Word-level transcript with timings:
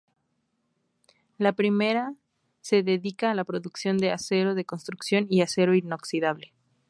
La 1.37 1.53
primera 1.53 2.15
se 2.61 2.81
dedica 2.81 3.29
a 3.29 3.35
la 3.35 3.43
producción 3.43 3.99
de 3.99 4.09
acero 4.09 4.55
de 4.55 4.65
construcción 4.65 5.27
y 5.29 5.41
acero 5.41 5.75
inoxidable. 5.75 6.53